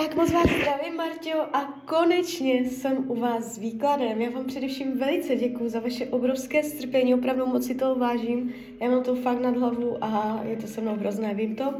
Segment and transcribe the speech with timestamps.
[0.00, 4.20] Tak moc vás zdravím, Marťo, a konečně jsem u vás s výkladem.
[4.20, 8.54] Já vám především velice děkuji za vaše obrovské strpení, opravdu moc si toho vážím.
[8.80, 11.74] Já mám to fakt nad hlavu a je to se mnou hrozné, vím to.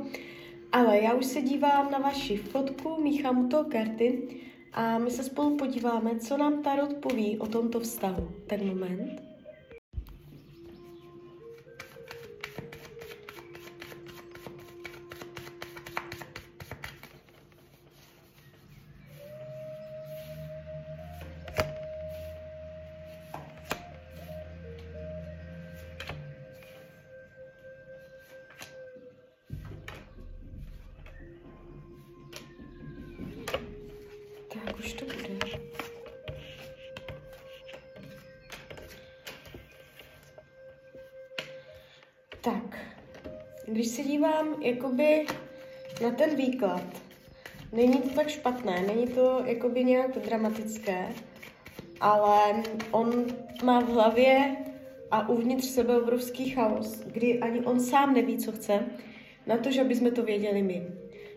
[0.72, 4.22] Ale já už se dívám na vaši fotku, míchám u toho karty
[4.72, 8.28] a my se spolu podíváme, co nám Tarot poví o tomto vztahu.
[8.46, 9.29] Ten moment.
[43.70, 45.26] Když se dívám jakoby
[46.02, 46.82] na ten výklad,
[47.72, 51.08] není to tak špatné, není to jakoby nějak dramatické,
[52.00, 53.26] ale on
[53.64, 54.56] má v hlavě
[55.10, 58.86] a uvnitř sebe obrovský chaos, kdy ani on sám neví, co chce,
[59.46, 60.86] na to, že aby jsme to věděli my.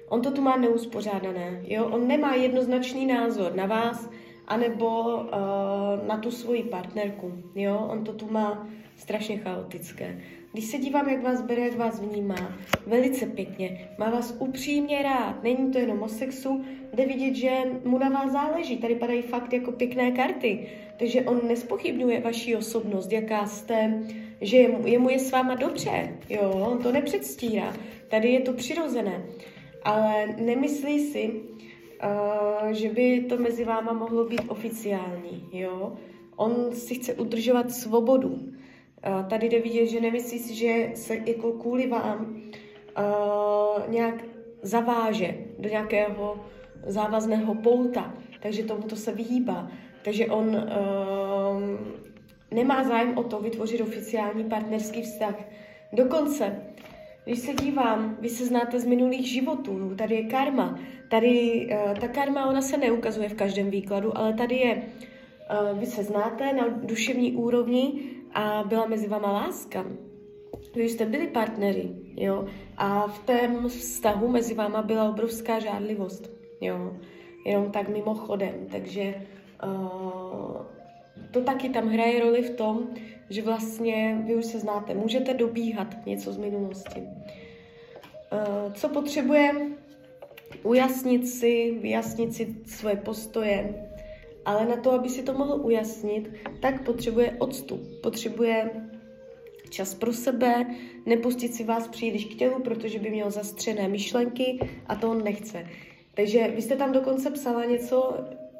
[0.09, 1.85] On to tu má neuspořádané, jo?
[1.85, 4.09] On nemá jednoznačný názor na vás,
[4.47, 7.87] anebo uh, na tu svoji partnerku, jo?
[7.91, 8.67] On to tu má
[8.97, 10.21] strašně chaotické.
[10.53, 15.43] Když se dívám, jak vás bere, jak vás vnímá, velice pěkně, má vás upřímně rád,
[15.43, 17.51] není to jenom o sexu, jde vidět, že
[17.85, 20.67] mu na vás záleží, tady padají fakt jako pěkné karty,
[20.99, 24.03] takže on nespochybňuje vaši osobnost, jaká jste,
[24.41, 27.73] že jemu, jemu je s váma dobře, jo, on to nepředstírá,
[28.07, 29.25] tady je to přirozené.
[29.83, 35.93] Ale nemyslí si, uh, že by to mezi váma mohlo být oficiální, jo.
[36.35, 38.53] On si chce udržovat svobodu.
[39.29, 42.41] Tady jde vidět, že nemyslí si, že se jako kvůli vám
[43.87, 44.23] nějak
[44.61, 46.45] zaváže do nějakého
[46.87, 49.71] závazného pouta, takže tomu to se vyhýbá.
[50.03, 50.69] Takže on
[52.51, 55.35] nemá zájem o to vytvořit oficiální partnerský vztah.
[55.93, 56.61] Dokonce
[57.25, 60.79] když se dívám, vy se znáte z minulých životů, tady je karma.
[61.09, 65.85] Tady uh, ta karma, ona se neukazuje v každém výkladu, ale tady je, uh, vy
[65.85, 67.93] se znáte na duševní úrovni
[68.33, 69.85] a byla mezi váma láska.
[70.75, 72.45] Vy jste byli partnery, jo,
[72.77, 76.29] a v tom vztahu mezi váma byla obrovská žádlivost,
[76.61, 76.93] jo,
[77.45, 79.15] jenom tak mimochodem, takže
[79.65, 80.61] uh,
[81.31, 82.87] to taky tam hraje roli v tom,
[83.29, 87.01] že vlastně vy už se znáte, můžete dobíhat něco z minulosti.
[87.01, 89.55] Uh, co potřebuje?
[90.63, 93.89] Ujasnit si, vyjasnit si svoje postoje,
[94.45, 98.69] ale na to, aby si to mohl ujasnit, tak potřebuje odstup, potřebuje
[99.69, 100.65] čas pro sebe,
[101.05, 105.67] nepustit si vás příliš k tělu, protože by měl zastřené myšlenky a to on nechce.
[106.13, 108.17] Takže vy jste tam dokonce psala něco,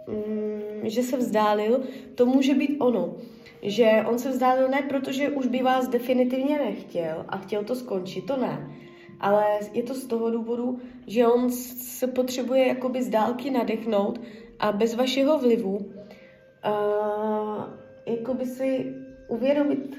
[0.08, 1.84] mm, že se vzdálil,
[2.16, 3.16] to může být ono
[3.64, 8.26] že on se vzdálil ne protože už by vás definitivně nechtěl a chtěl to skončit,
[8.26, 8.78] to ne.
[9.20, 14.20] Ale je to z toho důvodu, že on se potřebuje jakoby z dálky nadechnout
[14.60, 17.64] a bez vašeho vlivu uh,
[18.06, 18.96] jakoby si
[19.28, 19.98] uvědomit,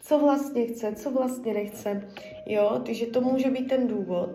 [0.00, 2.08] co vlastně chce, co vlastně nechce.
[2.46, 4.30] Jo, takže to může být ten důvod.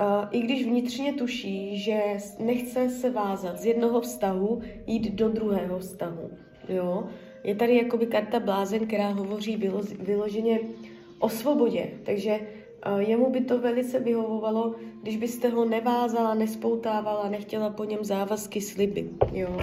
[0.00, 2.00] Uh, I když vnitřně tuší, že
[2.38, 6.30] nechce se vázat z jednoho vztahu, jít do druhého vztahu.
[6.68, 7.08] Jo,
[7.44, 10.60] je tady jakoby karta blázen, která hovoří vylo, vyloženě
[11.18, 11.90] o svobodě.
[12.04, 12.40] Takže
[12.98, 19.10] jemu by to velice vyhovovalo, když byste ho nevázala, nespoutávala, nechtěla po něm závazky, sliby.
[19.32, 19.60] Jo?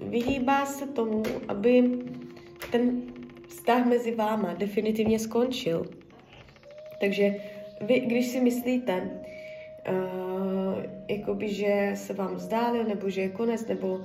[0.00, 1.98] Vyhýbá se tomu, aby
[2.70, 3.02] ten
[3.48, 5.86] vztah mezi váma definitivně skončil.
[7.00, 7.34] Takže
[7.80, 9.10] vy, když si myslíte,
[9.88, 14.04] uh, jakoby, že se vám vzdálil, nebo že je konec, nebo uh,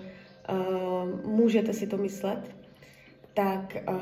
[1.25, 2.55] můžete si to myslet,
[3.33, 3.97] tak uh,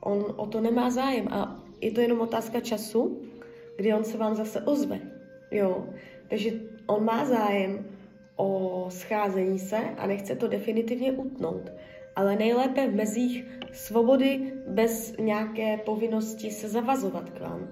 [0.00, 3.22] on o to nemá zájem a je to jenom otázka času,
[3.76, 5.00] kdy on se vám zase ozve.
[5.50, 5.86] Jo?
[6.28, 6.50] Takže
[6.86, 7.86] on má zájem
[8.36, 11.72] o scházení se a nechce to definitivně utnout.
[12.16, 17.68] Ale nejlépe v mezích svobody bez nějaké povinnosti se zavazovat k vám.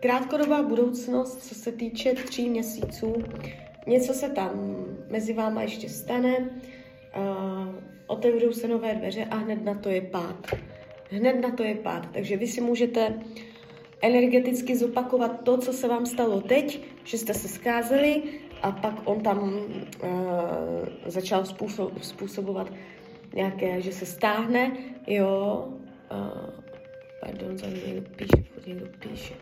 [0.00, 3.14] Krátkodobá budoucnost, co se týče tří měsíců,
[3.86, 4.76] něco se tam
[5.10, 7.74] mezi váma ještě stane, uh,
[8.06, 10.46] otevřou se nové dveře a hned na to je pád.
[11.10, 12.06] Hned na to je pád.
[12.12, 13.14] Takže vy si můžete
[14.02, 18.22] energeticky zopakovat to, co se vám stalo teď, že jste se skázeli
[18.62, 20.08] a pak on tam uh,
[21.06, 22.72] začal způsob, způsobovat
[23.34, 24.76] nějaké, že se stáhne,
[25.06, 25.68] jo,
[26.12, 26.50] uh,
[27.20, 29.34] pardon, za někdo píše, někdo píše.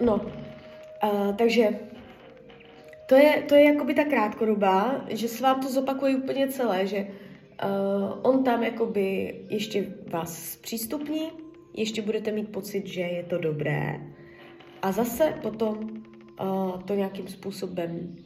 [0.00, 1.78] No, uh, takže
[3.06, 6.98] to je, to je jakoby ta krátkodoba, že se vám to zopakuje úplně celé, že
[6.98, 7.27] uh,
[8.22, 11.30] on tam jakoby ještě vás přístupní,
[11.74, 14.00] ještě budete mít pocit, že je to dobré.
[14.82, 15.78] A zase potom
[16.40, 18.16] uh, to nějakým způsobem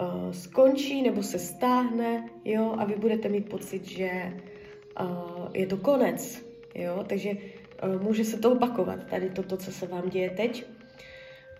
[0.00, 4.40] uh, skončí nebo se stáhne, jo, a vy budete mít pocit, že
[5.00, 6.44] uh, je to konec,
[6.74, 10.66] jo, takže uh, může se to opakovat, tady toto, co se vám děje teď.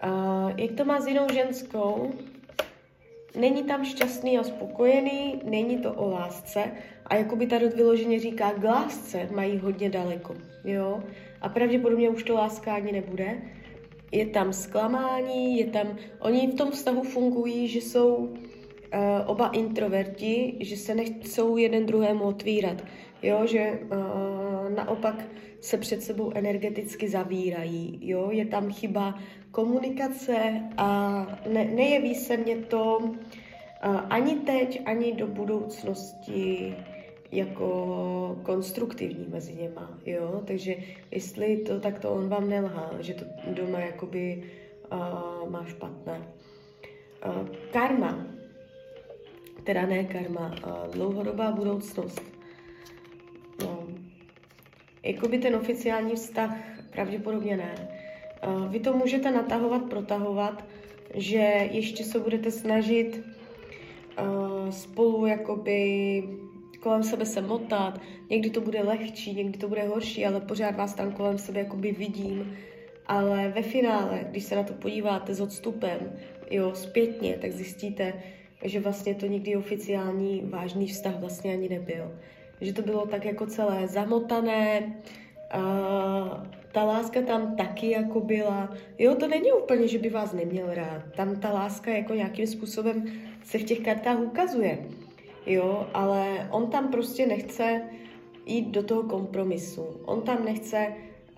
[0.04, 2.12] Uh, jak to má s jinou ženskou,
[3.36, 6.72] není tam šťastný a spokojený, není to o lásce.
[7.06, 10.34] A jakoby tady vyloženě říká, k lásce mají hodně daleko,
[10.64, 11.02] jo,
[11.40, 13.38] a pravděpodobně už to láska ani nebude.
[14.12, 18.30] Je tam zklamání, je tam, oni v tom vztahu fungují, že jsou uh,
[19.26, 22.84] oba introverti, že se nechcou jeden druhému otvírat,
[23.22, 25.24] jo, že uh, naopak
[25.66, 29.18] se před sebou energeticky zavírají, jo, je tam chyba
[29.50, 31.20] komunikace a
[31.52, 33.14] ne, nejeví se mně to
[34.10, 36.74] ani teď, ani do budoucnosti
[37.32, 40.74] jako konstruktivní mezi něma, jo, takže
[41.10, 44.42] jestli to, tak to on vám nelhá, že to doma jakoby
[44.92, 46.22] uh, má špatné.
[47.26, 48.26] Uh, karma,
[49.64, 52.35] teda ne karma, uh, dlouhodobá budoucnost.
[55.06, 56.56] Jakoby ten oficiální vztah
[56.91, 57.88] pravděpodobně ne.
[58.69, 60.64] Vy to můžete natahovat, protahovat,
[61.14, 63.25] že ještě se budete snažit
[64.70, 66.23] spolu jakoby
[66.81, 68.00] kolem sebe se motat,
[68.31, 71.93] někdy to bude lehčí, někdy to bude horší, ale pořád vás tam kolem sebe jakoby
[71.93, 72.56] vidím.
[73.06, 76.12] Ale ve finále, když se na to podíváte s odstupem,
[76.50, 78.12] jo, zpětně, tak zjistíte,
[78.64, 82.19] že vlastně to nikdy oficiální vážný vztah vlastně ani nebyl.
[82.61, 84.97] Že to bylo tak jako celé zamotané,
[85.50, 88.75] a ta láska tam taky jako byla.
[88.99, 91.03] Jo, to není úplně, že by vás neměl rád.
[91.17, 93.05] Tam ta láska jako nějakým způsobem
[93.44, 94.79] se v těch kartách ukazuje
[95.47, 97.82] jo, ale on tam prostě nechce
[98.47, 99.87] jít do toho kompromisu.
[100.05, 100.87] On tam nechce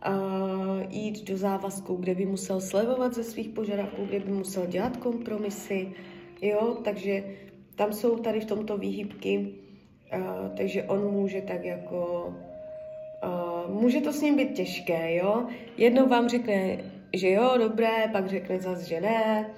[0.09, 4.97] uh, jít do závazku, kde by musel slevovat ze svých požadavků, kde by musel dělat
[4.97, 5.93] kompromisy,
[6.43, 7.25] jo, takže
[7.75, 9.55] tam jsou tady v tomto výhybky,
[10.17, 12.35] uh, takže on může tak jako,
[13.25, 15.47] uh, může to s ním být těžké, jo,
[15.77, 16.79] jednou vám řekne,
[17.17, 19.51] že jo, dobré, pak řekne zase, že ne,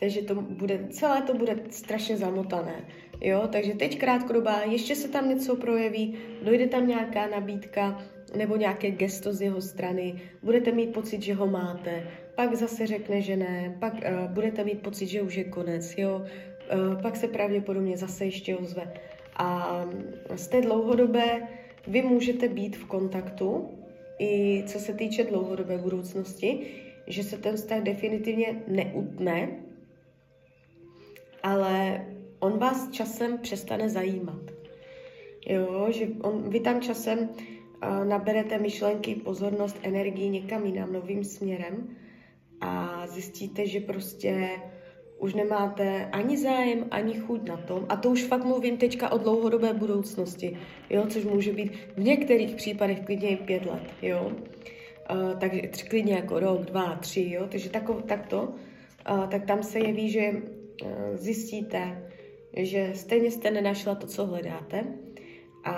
[0.00, 2.84] takže to bude, celé to bude strašně zamotané.
[3.20, 8.02] Jo, takže teď krátkodobá, ještě se tam něco projeví, dojde tam nějaká nabídka
[8.36, 12.02] nebo nějaké gesto z jeho strany, budete mít pocit, že ho máte,
[12.34, 16.16] pak zase řekne, že ne, pak uh, budete mít pocit, že už je konec, jo,
[16.16, 18.92] uh, pak se pravděpodobně zase ještě ozve.
[19.38, 19.84] A
[20.34, 21.48] z té dlouhodobé
[21.86, 23.68] vy můžete být v kontaktu,
[24.18, 26.66] i co se týče dlouhodobé budoucnosti,
[27.06, 29.48] že se ten vztah definitivně neutne,
[31.42, 32.06] ale
[32.38, 34.42] on vás časem přestane zajímat.
[35.46, 41.96] Jo, že on, vy tam časem uh, naberete myšlenky, pozornost, energii někam jinam, novým směrem
[42.60, 44.48] a zjistíte, že prostě
[45.18, 47.86] už nemáte ani zájem, ani chuť na tom.
[47.88, 50.58] A to už fakt mluvím teďka o dlouhodobé budoucnosti,
[50.90, 54.32] jo, což může být v některých případech klidně i pět let, jo.
[55.10, 58.42] Uh, takže klidně jako rok, dva, tři, jo, takže tako, takto,
[59.10, 62.10] uh, tak tam se jeví, že uh, zjistíte,
[62.56, 64.84] že stejně jste nenašla to, co hledáte
[65.64, 65.74] a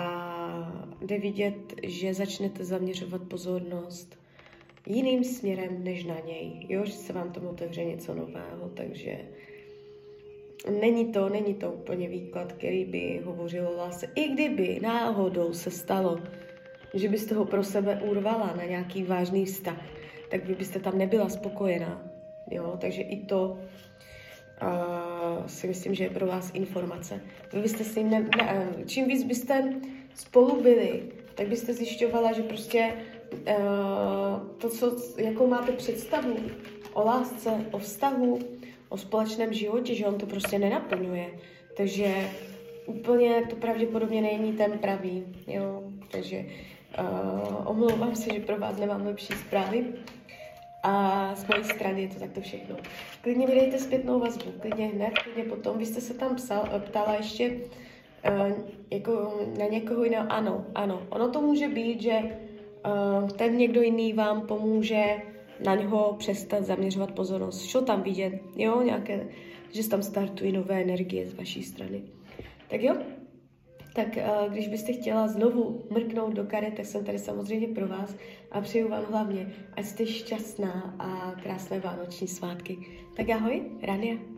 [1.01, 4.20] jde vidět, že začnete zaměřovat pozornost
[4.87, 9.17] jiným směrem než na něj, jo, že se vám tomu otevře něco nového, takže
[10.79, 14.09] není to, není to úplně výklad, který by hovořil o lásce.
[14.15, 16.19] I kdyby náhodou se stalo,
[16.93, 19.85] že byste ho pro sebe urvala na nějaký vážný vztah,
[20.29, 22.11] tak vy byste tam nebyla spokojená.
[22.51, 22.77] Jo?
[22.81, 23.59] Takže i to
[24.61, 27.21] uh, si myslím, že je pro vás informace.
[27.53, 29.73] Vy byste si ne, ne, čím víc byste
[30.15, 31.03] spolu byli,
[31.35, 32.93] tak byste zjišťovala, že prostě
[34.57, 36.35] to, co, jakou máte představu
[36.93, 38.39] o lásce, o vztahu,
[38.89, 41.27] o společném životě, že on to prostě nenaplňuje.
[41.77, 42.29] Takže
[42.85, 45.83] úplně to pravděpodobně není ten pravý, jo.
[46.11, 46.45] Takže
[46.99, 49.85] uh, omlouvám se, že pro vás nemám lepší zprávy.
[50.83, 52.75] A z mojí strany je to takto všechno.
[53.21, 55.77] Klidně vydejte zpětnou vazbu, klidně hned, klidně potom.
[55.77, 58.51] Vy jste se tam psal, ptala ještě uh,
[58.91, 60.25] jako na někoho jiného.
[60.29, 61.01] Ano, ano.
[61.09, 62.21] Ono to může být, že
[63.35, 65.03] ten někdo jiný vám pomůže
[65.65, 67.61] na něho přestat zaměřovat pozornost.
[67.61, 69.27] Šlo tam vidět, jo, nějaké,
[69.71, 72.03] že tam startují nové energie z vaší strany.
[72.67, 72.95] Tak jo,
[73.93, 78.15] tak eh, když byste chtěla znovu mrknout do karet, tak jsem tady samozřejmě pro vás
[78.51, 82.77] a přeju vám hlavně, ať jste šťastná a krásné vánoční svátky.
[83.17, 84.30] Tak ahoj, Rania.